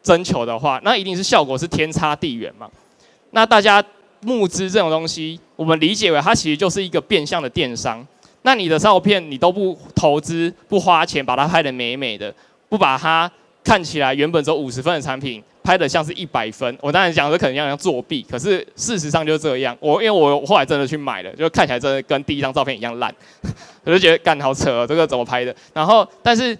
[0.04, 2.70] 征求的话，那一定是效果是天差地远嘛。
[3.32, 3.82] 那大家
[4.22, 8.06] 募资这种东西，我们理解为它其实就是一个变相的电商。
[8.42, 12.34] 那你的照片你都不投资、不花钱把它拍得美美的，
[12.68, 13.32] 不把它
[13.64, 15.42] 看起来原本只有五十分的产品。
[15.70, 19.78] 拍的像是一百分，我当然讲的可能要像作弊，可是事实上就是这样。
[19.80, 23.14] 我因为我后来真的去买了，就看起来真的跟第一张照片一样烂，
[23.86, 25.56] 我就觉得干好扯，这个怎么拍的？
[25.72, 26.58] 然后，但是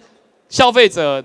[0.48, 1.20] 消费者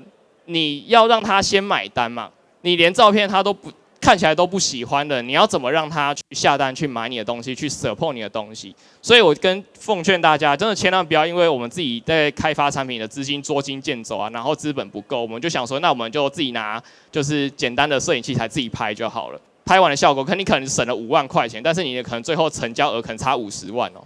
[0.46, 2.28] 你要让他先买单嘛，
[2.62, 3.72] 你连照片他都不。
[4.06, 8.72] 看起来都不喜欢的，你要怎么让他去下单去买你的东西，去 support 你的东西？
[9.02, 16.80] 所以我跟奉劝大家，真的千万不要因为我们自己在开发产品的资金捉襟见肘啊，然后资本不够，我们就想说，那我们就自己拿
[17.12, 19.42] 就是简单的摄影器材自己拍就好了。
[19.66, 24.02] 拍完的效果，可你可能省了五万块钱，但是你的可能最后成交额可能差五十万哦，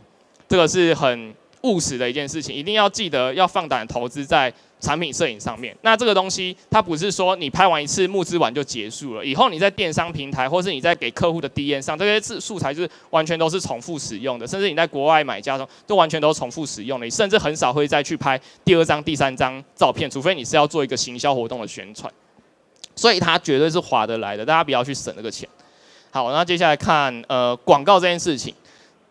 [0.48, 4.54] 这个是很务实的一件事情，一定要记得要放胆投资在。
[4.80, 22.10] 产品摄影上面，那这个东西它不是说你拍完一次募资完就结束了，以后你在电商平台或是你在给客户的 DM 上，这些素素材是完全都是重复使用的，甚至你在国外买家中都完全都重复使用的，你甚至很少会再去拍第二张、第三张照片，除非你是要做一个行销活动的宣传，
[22.96, 25.48] 所以它绝对是划得来的，大家不要去省这个钱。
[26.12, 28.54] 好，那接下来看呃广告这件事情。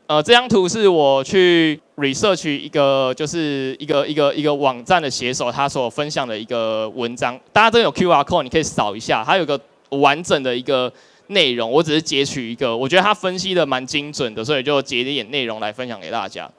[0.08, 7.38] 呃，这张图是我去 research 一个，就是一个一个一个网站的写手他所分享的一个文章。
[7.52, 9.22] 大家都有 QR code，你可以扫一下。
[9.22, 10.90] 它有个完整的一个
[11.26, 16.50] 内容，我只是截取一个，我觉得他分析的蛮精准的，所以就截一点内容来分享给大家。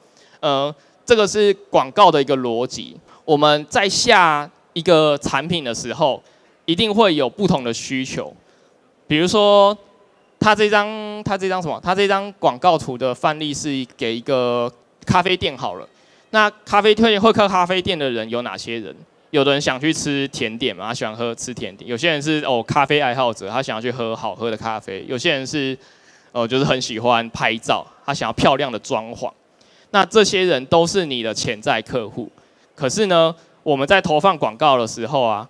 [0.42, 2.96] 呃，这个是广告的一个逻辑。
[3.26, 6.22] 我们在下一个产品的时候，
[6.66, 8.32] 一定会有不同的需求。
[9.08, 9.76] 比如说，
[10.40, 11.80] 他这张他这张什么？
[11.84, 14.72] 他这张广告图的范例是给一个
[15.06, 15.88] 咖啡店好了。
[16.32, 18.96] 那咖啡店会喝咖啡店的人有哪些人？
[19.32, 21.88] 有的人想去吃甜点嘛，他喜欢喝吃甜点。
[21.88, 25.06] 有些人是哦咖啡爱好者，他想要去喝好喝的咖啡。
[25.08, 25.78] 有些人是
[26.32, 29.32] 哦就是很喜欢拍照，他想要漂亮的装潢。
[29.92, 32.32] 那这些人都是你的潜在客户。
[32.76, 35.48] 可是呢，我们在投放广告的时候啊，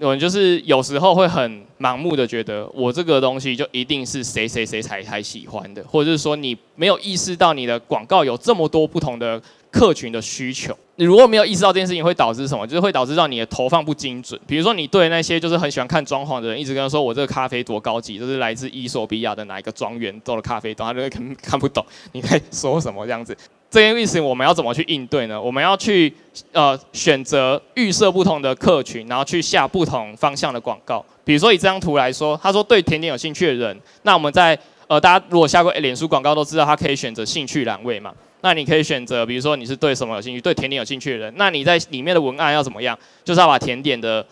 [0.00, 9.42] 我们就是有时候会很盲目的觉得，我这个东西就一定是谁谁谁才才喜欢的，或者是说你没有意识到你的广告有这么多不同的。
[9.72, 12.66] 客群的需求，你如果没有意识到这件事情，会导致什么？
[12.66, 14.36] 就是会导致让你的投放不精准。
[14.44, 23.36] 比如说，你对那些就是很喜欢看装潢的人，一直跟他说我这个咖啡多高级，就是来自伊索比亚的哪一个庄园做的咖啡，他就会看看不懂你在说什么这样子。
[23.70, 25.40] 这件事情我们要怎么去应对呢？
[25.40, 26.12] 我们要去
[26.50, 31.06] 呃选择预设不同的客群，然后去下不同方向的广告。
[31.24, 38.12] 比如说以这张图来说，他说对甜点有兴趣的人，那我们在呃大家如果下过脸书广告都知道，他可以选择兴趣栏位嘛。
[38.42, 42.98] 那你可以选择，比如说你是对什么有兴趣，对甜点有兴趣的人，那你在里面的文案要怎么样？
[43.22, 44.26] 就是要把甜点的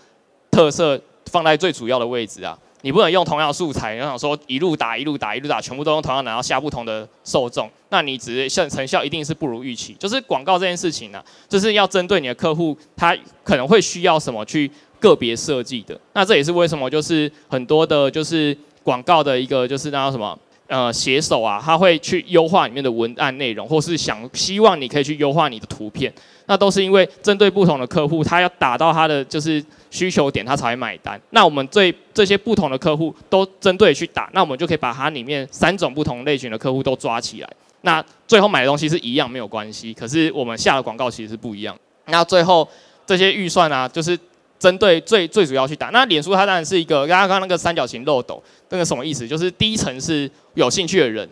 [0.50, 2.58] 特色放在最主要的位置啊。
[2.82, 9.94] 你不能用同样的素材，然后想说一路打一路打一路打，全部都用同样的，然后下不同的受众，那你只是像成效一定是不如预期。
[9.98, 15.98] 就是广告这件事情呢、就是要针对你的客户，他可能会需要什么去个别设计的。
[16.12, 20.38] 那这也是为什么就是很多的，就是广告的一个就是那叫什么？
[20.66, 26.12] 呃，写手啊，他会去优化里面的文案内容，或是想希望你可以去优化你的图片，
[26.44, 31.18] 那都是因为针对不同的客户，他要打到他的就是需求点，他才会买单。
[31.30, 37.48] 那我们对这些不同的客户都针对去打，那我们就可以把它里面三种不同类型的客户都抓起来。
[37.80, 41.74] 那最后买的东西是一样没有关系，可是我们下的广告其实是不一样。
[42.08, 42.68] 那最后
[43.06, 44.18] 这些预算啊，就是。
[44.58, 49.26] 针对最最主要去打，那脸书它当然是一个，刚刚那个三角形漏斗，那个什么意思？
[49.26, 51.28] 就是第一层是有兴趣的人，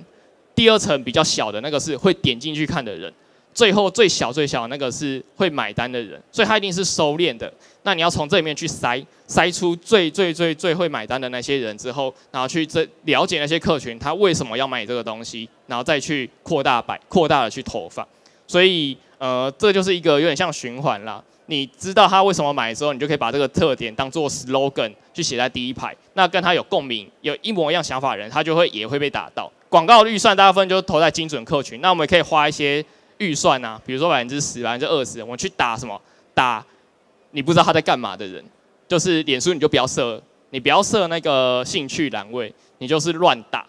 [0.55, 3.13] 第二层比较小的那个是会点进去看的人，
[3.53, 7.53] 最后最小最小那个是会买单的人，所以它一定是收敛的。
[7.83, 18.07] 那你要从这里面去筛，筛出最最最最会买单的那些人之后，然后去这了解那些客群他为什么要买这个东西，然后再去扩大摆扩大的去投放。
[18.47, 21.23] 所以呃，这就是一个有点像循环啦。
[21.47, 25.97] 你知道他为什么买的时候，你就可以把这个特点当做 slogan 去写在第一排。
[26.15, 29.51] 那跟他有共鸣、有一模一样想法的人，他就会也会被打到。
[29.69, 31.81] 广告预算大部分就投在精准客群。
[31.81, 32.85] 那我们可以花一些
[33.19, 36.01] 预算啊，比如说百分之十、百分之二十，我们去打什么？
[36.35, 36.65] 打
[37.31, 38.45] 你不知道他在干嘛的人。
[38.89, 43.67] 就是脸书你就不要设，你不要设那个兴趣栏位，你就是乱打。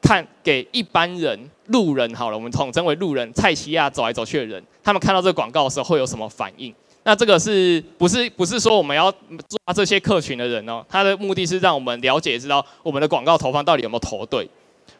[0.00, 6.72] 看给一般人、路人好了，我们统称为路人，菜市仔走来走去的人，他们看到这个广告的时候会有什么反应？
[7.08, 10.84] 那这个是不是不是说我们要抓这些客群的人呢？
[10.90, 14.46] 他的目的是让我们了解知道我们的广告投放到底有没有投对？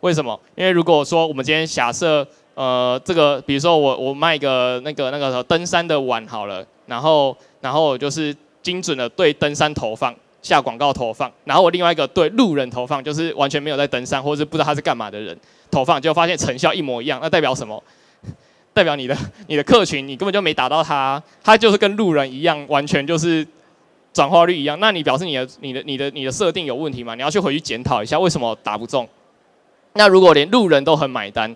[0.01, 0.41] 为什么？
[0.57, 15.39] 因为如果说我们今天假设呃这个，比如说我我卖一个那个那个登山的碗好了，然后然后就是精准的对登山投放下广告投放，然后我另外一个对路人投放，就是完全没有在登山或者是不知道他是干嘛的人
[15.71, 17.85] 投放，就发现成效一模一样，那代表什么？
[18.79, 19.17] 代表你的
[19.49, 23.45] 你的客群，你根本就没打到他，他就是跟路人一样，完全就是
[24.13, 24.79] 转化率一样。
[24.79, 27.17] 那你表示你的你的你的你的设定有问题吗？
[27.17, 29.09] 你要去回去检讨一下，为什么打不中？
[29.95, 31.53] 那如果连路人都很买单，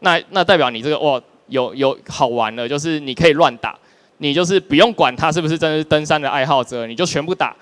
[0.00, 3.78] 那那代表你这个哇有有好玩了，就是你可以乱打，
[4.18, 7.54] 你就是不用管他是不是真的是登山的爱好者，你就全部打，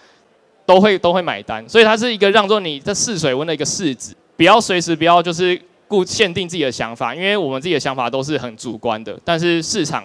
[0.64, 1.62] 都会都会买单。
[1.68, 5.60] 所以它是一个让做你在试水温的一个试纸，不要随时不要就是。
[5.92, 10.02] 不限定自己的想法，因为我们自己的想法都是很主观的，但是市场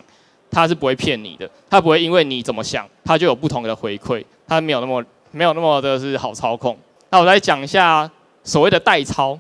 [0.52, 6.78] 它是不会骗你的，它不会因为你怎么想，它就有不同的回馈，它没有那么没有那么的是好操控。
[7.10, 8.12] 那我来讲一下
[8.44, 9.40] 所谓的代操，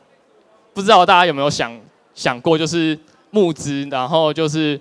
[0.73, 1.77] 不知道大家有没有想
[2.15, 2.97] 想过，就是
[3.31, 4.79] 募资，然后就是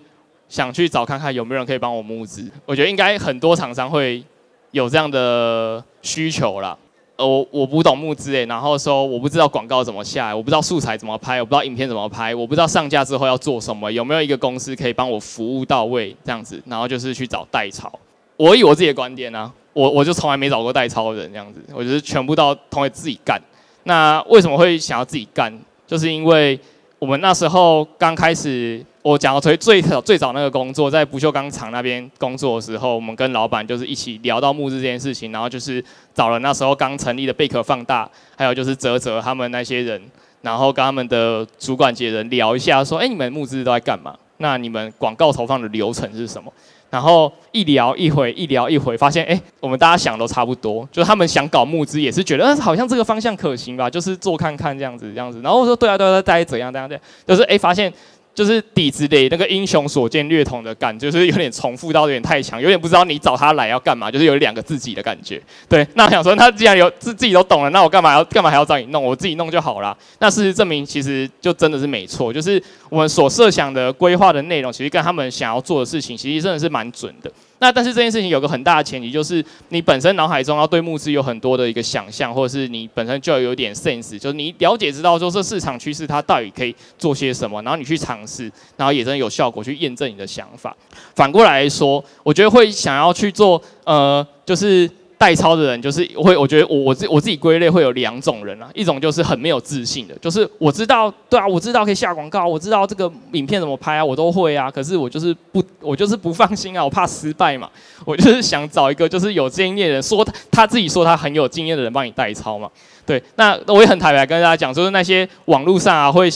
[0.48, 2.48] 想去找看看有没有人可以帮我募资。
[2.64, 4.22] 我觉得应该很多厂商会
[4.70, 6.79] 有这样的需求啦。
[7.16, 17.90] 呃，我我不懂募资诶，然后说我不知道广告怎么下，我不知道素材怎么拍，我不知道影片怎么拍，我不知道上架之后要做什么，有没有一个公司可以帮我服务到位这样子，然后就是去找代操。
[18.37, 23.40] 我以我自己的观点呢、我我就从来没找过代操的人这样子，我就是全部都同学自己干。
[23.85, 25.52] 那为什么会想要自己干？
[25.87, 26.59] 就是因为
[26.98, 40.03] 我们那时候刚开始，我讲到最最早最早那个工作，在不锈钢厂那边工作的时候，我们跟老板就是一起聊到募资这件事情，然后就是找了那时候刚成立的贝壳放大，还有就是泽泽他们那些人，
[40.42, 44.12] 然后跟他们的主管级人聊一下，说，哎，你们募资都在干嘛？
[44.38, 46.53] 那你们广告投放的流程是什么？
[46.90, 55.40] 然后一聊一回，一聊一回，发现哎，我们大家想都差不多，就是他们想搞募资，也是觉得，嗯，好像这个方向可行吧，就是做看看这样子，这样子。
[55.42, 57.92] 然后我说，对啊，对啊，大概怎样，怎样，怎样，就是哎，发现。
[58.37, 65.42] 就是底子里那个英雄所见略同的感觉，就是有点重复到有点太强，有点不知道你找他来要干嘛，就是有两个自己的感觉。
[65.66, 69.03] 对，那我想说，他既然有自自己都懂了，那我干嘛要干嘛还要找你弄？
[69.03, 69.96] 我自己弄就好了。
[70.18, 77.33] 那事实证明，其实就真的是没错，就是我们所设想的规划的内容，其实跟他们想要做的事情，其实真的是蛮准的。
[77.59, 90.77] 那但是这件事情有个很大的前提，就是你本身脑海中要对募资有很多的一个想象，或者是你本身就要有点 sense，就是你了解知道说这市场趋势它到底可以做些什么，然后你去尝试，然后也真的有效果去验证你的想法。
[91.14, 94.90] 反过来说，我觉得会想要去做，呃，就是。
[95.18, 107.68] 代操的人就是会，我觉得我我自我自己归类会有两种人啊，一种就是很没有自信的，就是我知道，对啊，我知道可以下广告，我知道这个影片怎么拍啊，我都会啊，可是我就是不，我就是不放心啊，我怕失败嘛，
[108.05, 112.68] 我就是想找一个就是有经验的人，说他，他自己说他很有经验的人帮你代操嘛，
[113.07, 116.29] 对，那我也很坦白跟大家讲，就是那些网络上啊会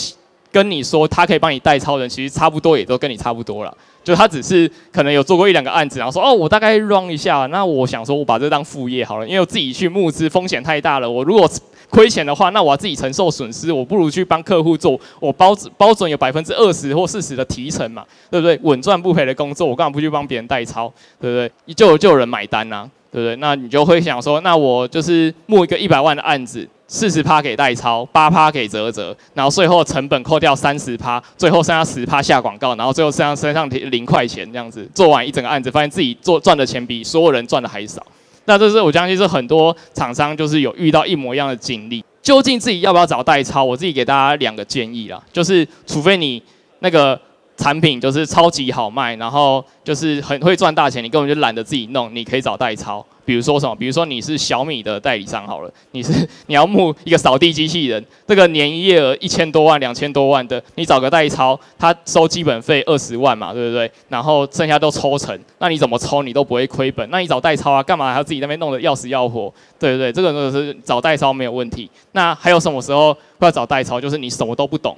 [0.51, 3.77] 跟你说他可以帮你代操的人，其实差不多也都跟你差不多了。
[4.03, 7.47] 就他只是可能有做过一两个案子，然后说哦，我大概 run 一下。
[7.47, 11.11] 那我想说，我把这当副业好了，因为我自己去募资风险太大了。
[11.11, 11.49] 我如果
[11.91, 18.59] 亏钱的话，那我要自己承受损失，我不如去帮客户做，我包包准有百分之二十或四十的提成嘛，对不对？
[18.63, 21.37] 稳赚不赔的工作，我干嘛不去帮别人代操，对不
[21.67, 21.75] 对？
[21.75, 23.37] 就就有人买单呐、啊，对不对？
[23.37, 26.67] 那你就会想说，那我就是募一个一百万的案子。
[26.93, 38.05] 四十趴给代操，八趴给泽泽，然后最后成本扣掉三十趴，最后剩下十趴下广告，然后最后剩下身上零块钱这样子，做完一整个案子，发现自己做赚的钱比所有人赚的还少。
[38.47, 42.05] 那这是我相信是很多厂商就是有遇到一模一样的经历。
[42.21, 43.63] 究竟自己要不要找代操？
[43.63, 46.43] 我自己给大家两个建议啦，就是除非你
[46.81, 47.19] 那个。
[47.61, 53.05] 产品就是超级好卖，然后就是很会赚大钱，你根本就懒得自己弄，你可以找代操。
[53.23, 53.77] 比如说什么？
[53.77, 63.89] 比如说你是小米的代理商好了，你是你要募一个扫地机器人，这个年营业额一千多万、两千多万的，你找个代操，他收基本费二十万嘛，对不对？
[64.09, 67.07] 然后剩下都抽成，那你怎么抽你都不会亏本。
[67.11, 69.53] 那你找代操啊，干嘛还要自己那边弄得要死要活？
[69.79, 70.11] 对不对？
[70.11, 71.89] 这个就是找代操没有问题。
[72.13, 74.01] 那还有什么时候会要找代操？
[74.01, 74.97] 就是你什么都不懂，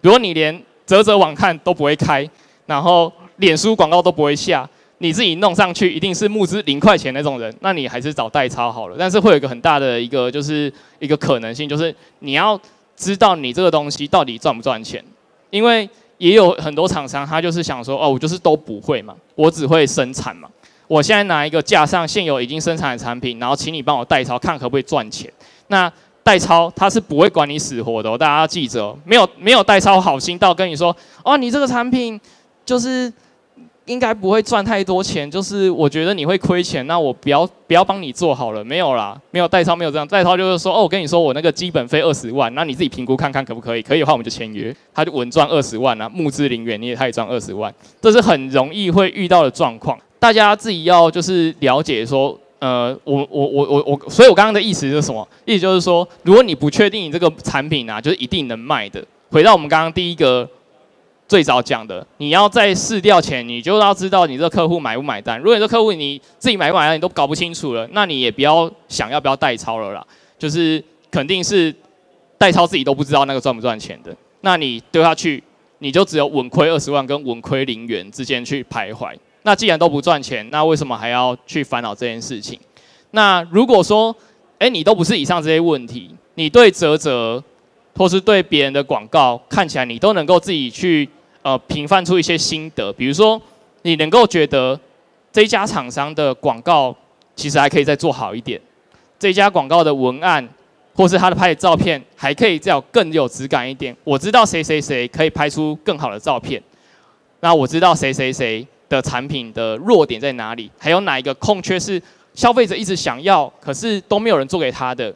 [0.00, 0.60] 比如你连。
[0.88, 2.26] 折折网看都不会开，
[2.64, 4.66] 然后脸书广告都不会下，
[4.98, 8.96] 你自己弄上去一定是募资零块钱那种人，那你还是找代抄好了。
[8.98, 12.58] 但是会有一个很大的一个就是一个可能性，就是你要
[12.96, 15.04] 知道你这个东西到底赚不赚钱，
[15.50, 20.48] 因为也有很多厂商他就是想说，哦，我就是都不会嘛，我只会生产嘛，
[20.86, 25.30] 我现在拿一个架上现有已经生产的产品，然后请你帮我代抄，看可不可以赚钱。
[25.68, 25.92] 那
[26.28, 32.20] 代操他是不会管你死活的，哦，大家记着，没有没有代操好心到跟你说，哦，你这个产品
[32.66, 33.10] 就是
[33.86, 52.38] 应该不会赚太多钱，就是我觉得你会亏钱，那我不要不要帮你做好了，没有啦，没有代操没有这样，代操就是说，哦，我跟你说我那个基本费二十万，那你自己评估看看可不可以，可以的话我们就签约，他就稳赚二十万啊，募资零元你也他也赚二十万，这是很容易会遇到的状况，大家自己要就是了解说。
[52.60, 55.26] 呃，我我我我我，所以我刚刚的意思是什么？
[55.44, 60.48] 意思就是说，如果你不确定你这个产品啊，就是一定能卖的，回到我们刚刚第一个
[61.28, 65.38] 最早讲的，你要在试调前，你就要知道你这个客户买不买单。
[65.38, 70.04] 如果你这客户你自己买不买单你都搞不清楚了，那你也不要想要不要代操了啦。
[70.36, 71.72] 就是肯定是
[72.38, 75.42] 代操自己都不知道那个赚不赚钱的，那你丢下去，
[75.78, 79.14] 你就只有稳亏二十万跟稳亏零元之间去徘徊。
[79.48, 82.60] 那既然都不赚钱，那为什么还要去烦恼这件事情？
[83.12, 84.14] 那如果说，
[84.58, 87.42] 哎，你都不是以上这些问题，你对泽泽，
[87.96, 91.08] 或是对别人的广告看起来，你都能够自己去
[91.40, 93.40] 呃评判出一些心得，比如说，
[93.80, 94.78] 你能够觉得
[95.32, 96.94] 这家厂商的广告
[97.34, 98.60] 其实还可以再做好一点，
[99.18, 100.46] 这家广告的文案
[100.94, 103.96] 或是他的拍的照片还可以再有更有质感一点。
[104.04, 106.62] 我知道谁谁谁可以拍出更好的照片，
[107.40, 108.66] 那我知道谁谁谁。
[108.88, 110.70] 的产品的弱点在哪里？
[110.78, 112.00] 还有哪一个空缺是
[112.34, 115.14] 消费者一直想要，可是都没有人做给他的？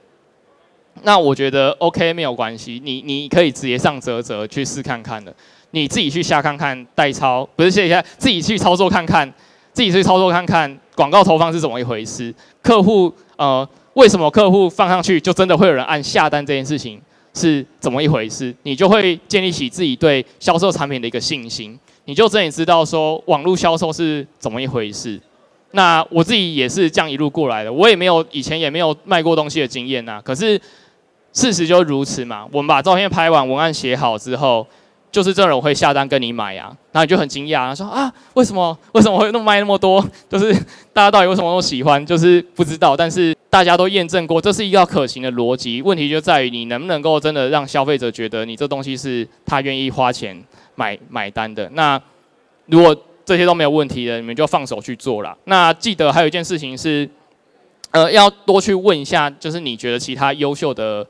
[1.05, 5.35] 那我觉得 OK 没有关系，你你可以直接上啧啧去试看看的，
[5.70, 9.27] 你自己去下看看代操，不是试一下，自己去操作看看，
[9.73, 12.35] 自己去操作看看广告投放是怎么一回事？
[12.62, 17.01] 客户呃，为什么客户放上去就真的会有人按下单这件事情
[17.33, 18.55] 是怎么一回事？
[18.64, 21.79] 你就会建立起自己对销售产品的一个信心。
[22.05, 25.20] 你就真的知道说网络销售是怎么一回事。
[25.74, 30.20] 那我自己也是这样一路过来的，我也没有以前也没有卖过东西的经验呐。
[30.22, 30.61] 可是
[31.32, 32.46] 事实就如此嘛。
[32.53, 34.66] 我们把照片拍完，文案写好之后，
[35.11, 36.64] 就是这种会下单跟你买呀。
[36.92, 40.07] 然后你就很惊讶，说啊，为什么为什么会那么卖那么多？
[40.28, 40.53] 就是
[40.92, 42.05] 大家到底为什么那么喜欢？
[42.05, 42.94] 就是不知道。
[42.94, 45.80] 但是大家都验证过，这是一个可行的逻辑。
[45.80, 50.38] 问题就在于你能不能够真的让消费者觉得你这东西是他愿意花钱
[50.75, 51.68] 买买单的。
[51.70, 52.01] 那
[52.66, 55.37] 如果这些都没有问题的，你们就放手去做了。
[55.45, 57.09] 那记得还有一件事情是，
[57.91, 61.07] 呃，要多去问一下，就是你觉得其他优秀的，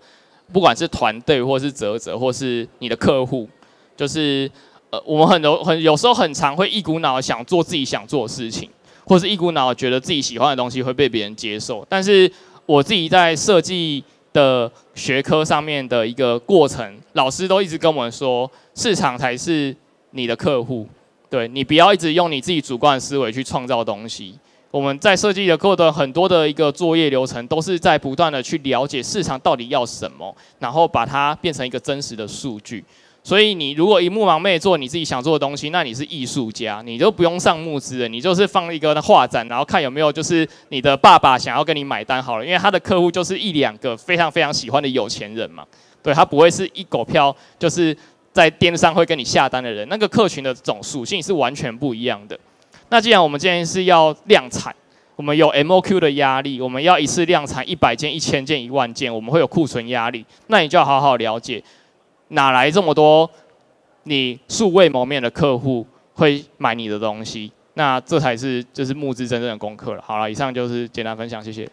[0.53, 3.49] 不管是团队，或是泽泽，或是你的客户，
[3.97, 4.51] 就是
[4.91, 8.69] 呃，我们很多很有时候很常会一股脑想做自己想做的事情，
[9.07, 11.87] 或是一股脑觉得自己喜欢的东西会被别人接受。
[11.89, 12.31] 但是
[12.67, 19.75] 我自己在设计的学科上面的一个过程，老师都一直跟我们说，市场才是
[20.11, 20.87] 你的客户。
[21.29, 24.39] 对，你不要一直用你自己主观的思维去创造东西。
[24.71, 32.83] 我们在设计的过程，很多的一个作业流程，都是在不断的去了解市场到底要什么，然后把它变成一个真实的数据。
[33.25, 45.65] 所以你如果一目盲昧做你自己想做的东西，那你是艺术家，你就不用上募资了，你就是放一个画展，然后看有没有就是你的爸爸想要跟你买单好了，因为他的客户就是一两个非常非常喜欢的有钱人嘛。
[46.03, 47.97] 对，他不会是一狗票，就是。
[48.35, 52.41] 在电商会跟你下单的人，那个客群的总属性是完全不一样的。
[52.89, 54.75] 那既然我们今天是要量产，
[55.17, 60.25] 我们有 MOQ 的压力，我们要一次量产一百件、一千件、一万件，我们会有库存压力。
[60.47, 61.63] 那你就要好好了解，
[62.33, 63.31] 哪来这么多
[64.05, 67.51] 你素未谋面的客户会买你的东西？
[67.75, 70.03] 那这才是就是募资真正的功课了。
[70.03, 71.69] 好了，以上就是简单分享，谢谢。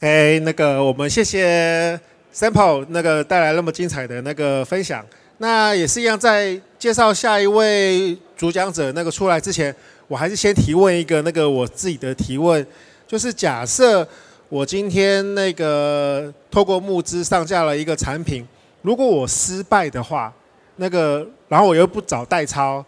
[0.00, 1.98] 嘿，那个我们谢谢
[2.34, 5.04] Sample 那个带来那么精彩的那个分享。
[5.38, 9.74] 那也是一样，在介绍下一位主讲者那个出来之前，
[10.08, 12.64] 我还是先提问一个那个我自己的提问，
[13.06, 14.06] 就是假设
[14.48, 18.46] 我今天那个透过募资上架了一个产品，
[18.82, 20.32] 如果我失败的话，
[20.76, 22.84] 那个然后我又不找代操，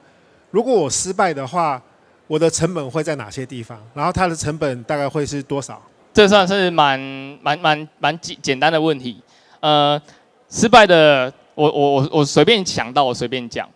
[0.50, 1.80] 如果我失败的话，
[2.26, 3.80] 我的成本会在哪些地方？
[3.94, 5.80] 然后它的成本大概会是多少？
[6.12, 7.00] 这算是蛮
[7.42, 9.20] 蛮蛮蛮简简单的问题，
[9.60, 10.00] 呃，
[10.48, 11.32] 失败的。
[11.56, 13.68] 我我我我随便想到，我随便讲。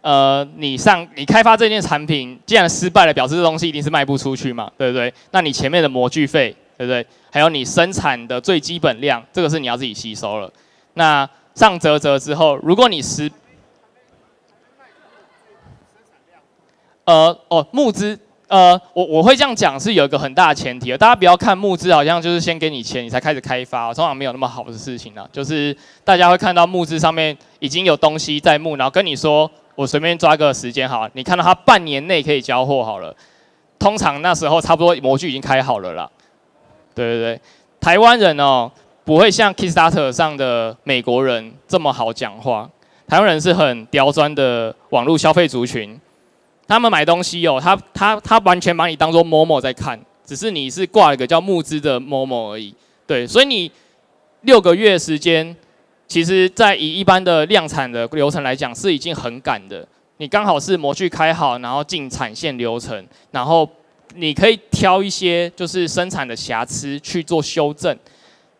[0.00, 5.14] 呃，你上你开发这件产品，既然失败了，表示这东西一定是卖不出去嘛，对不对？
[5.30, 7.06] 那你前面的模具费，对不对？
[7.30, 10.52] 还有你生产的最基本量，这个是你要自己吸收了。
[10.94, 11.24] 那
[11.54, 13.30] 上啧啧之后，如果你失，
[17.04, 18.18] 呃哦募资。
[18.48, 25.26] 呃，我我会这样讲是有一个很大的前提，大家不要看募资好像就是先给你钱你才开始开发，通常没有那么好的事情呢。
[25.32, 25.74] 就是
[26.04, 33.16] 大家会看到募资上面已经有东西在募，然后跟你说我随便抓个时间好，你看到他半年内可以交货好了，
[33.78, 36.10] 通常那时候差不多模具已经开好了啦。
[36.94, 37.40] 对对对，
[37.80, 38.70] 台湾人哦
[39.04, 42.70] 不会像 Kickstarter 上的美国人这么好讲话，
[43.06, 45.98] 台湾人是很刁钻的网络消费族群。
[46.68, 52.74] 他们买东西哦，他他他完全把你当做 Momo 在看，只是你是挂了个叫募资的 Momo 而已。
[53.04, 53.70] 对，所以你
[54.42, 55.54] 六个月时间，
[56.06, 59.86] 其实在以一般的量产的流程来讲，是已经很赶的。
[60.18, 63.68] 你刚好是模具开好，然后进产线流程，然后
[64.14, 67.94] 你可以挑一些就是生产的瑕疵去做修正，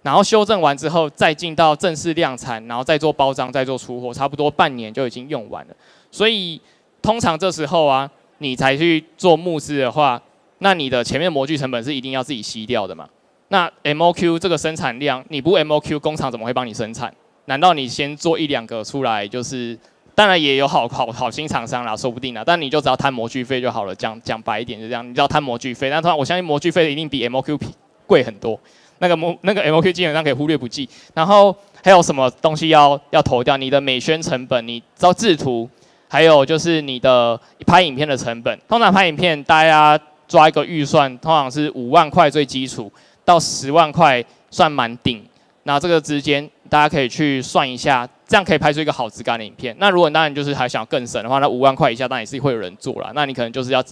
[0.03, 5.75] 然后修正完之后再进到正式量产，然后再做包装，再做出货，差不多半年就已经用完了。
[6.11, 6.61] 所以。
[7.03, 10.23] 通常这时候啊，你才去做募资的话，
[10.59, 13.09] 那你的前面模具成本是一定要自己吸掉的嘛？
[13.49, 17.13] 那 MOQ 这个生产量，你不 MOQ 工厂怎么会帮你生产？
[17.47, 19.77] 难道你先做一两个出来就是？
[20.15, 22.45] 当然也有好好好心厂商啦，说不定啦。
[22.47, 23.93] 但你就只要摊模具费就好了。
[23.93, 25.91] 讲讲白一点就这样，你只要摊模具费。
[25.91, 27.59] 但通常我相信模具费一定比 MOQ
[28.07, 28.57] 贵很多。
[29.03, 30.89] 那个模那个 MOQ 基本上可以忽略不计。
[31.13, 33.57] 然后还有什么东西要要投掉？
[33.57, 35.69] 你的美宣成本，你招制图。
[36.09, 39.99] 还有就是你的拍影片的成本，通常拍影片大家
[40.29, 42.93] 抓一个预算，通常是五万块最基础，
[43.25, 45.25] 到十万块算蛮顶。
[45.63, 49.75] 那这个之间大家可以去算一下，这样可以拍出一个好质感的影片。
[49.79, 53.11] 那如果当然就是还想更省的话，那五万块以下当然也是会有人做了。
[53.15, 53.83] 那你可能就是要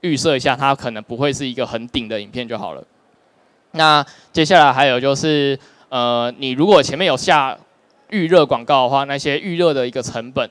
[0.00, 2.82] 预设一下，它可能不会是一个很顶的影片就好了。
[3.72, 5.58] 那接下来还有就是，
[5.88, 7.56] 呃，你如果前面有下
[8.10, 10.50] 预热广告的话，那些预热的一个成本。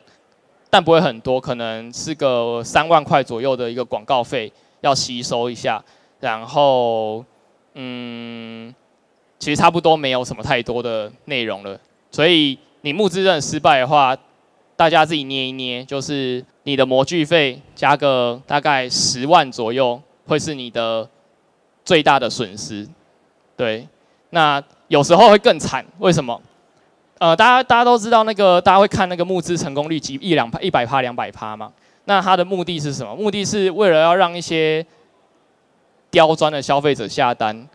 [0.72, 5.84] 但不会很多，可能是个三万块左右的一个广告费要吸收一下，
[6.20, 7.26] 然后，
[7.74, 8.72] 嗯，
[9.40, 11.76] 其实差不多没有什么太多的内容了。
[12.12, 14.16] 所以你募资真的失败的话，
[14.76, 21.10] 大家自己捏一捏，就是你的模具费加个大概十万左右，会是你的
[21.84, 22.88] 最大的损失。
[23.60, 23.86] 对，
[24.30, 26.42] 那有时候会更惨，为什么？
[27.18, 31.70] 呃，大家大家都知道那个，大家会看那个募资成功率几一两趴、一百趴、两百趴嘛？
[32.06, 33.14] 那它的目的是什么？
[33.14, 34.86] 目的是为了要让一些
[36.10, 37.68] 刁钻的消费者下单。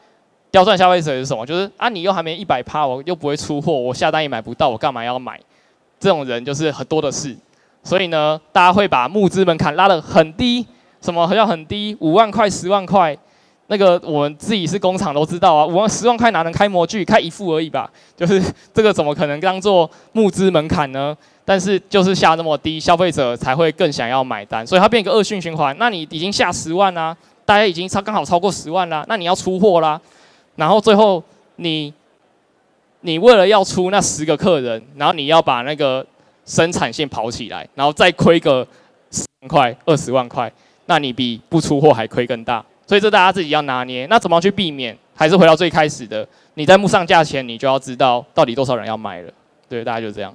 [0.50, 1.44] 刁钻消费者是什么？
[1.44, 5.38] 就是啊，你又还没一百趴，我又不会出货，我下单也买不到，我干嘛要买？
[6.00, 7.36] 这种人就是很多的是。
[7.82, 10.66] 所以呢，大家会把募资门槛拉得很低，
[11.02, 11.94] 什么要很低？
[12.00, 13.14] 五万块、十万块，
[13.68, 17.04] 那个我们自己是工厂都知道啊，五万、十万块哪能开模具？
[17.04, 17.90] 开一副而已吧。
[18.16, 18.42] 就是
[18.72, 21.16] 这个怎么可能当做募资门槛呢？
[21.46, 25.74] 但是就是下那么低，消费者才会更想要买单，所以它变一个恶性循环。
[25.78, 30.00] 那你已经下十万啦，大家已经超刚好超过十万啦，那你要出货啦，
[30.56, 31.22] 然后最后
[31.56, 31.92] 你
[33.00, 36.06] 你为了要出那十个客人，然后你要把那个
[36.46, 38.66] 生产线跑起来，然后再亏个
[39.10, 40.50] 十万块、二十万块，
[40.86, 42.64] 那你比不出货还亏更大。
[42.86, 44.06] 所以这大家自己要拿捏。
[44.06, 44.96] 那怎么去避免？
[45.14, 49.32] 还是回到最开始的，你在木上架前，你就要知道到底多少人要买了。
[49.68, 50.34] 对，大家就这样。